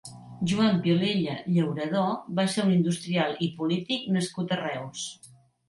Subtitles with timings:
[0.51, 2.07] Joan Vilella Llauradó
[2.41, 5.09] va ser un industrial i polític nascut a Reus.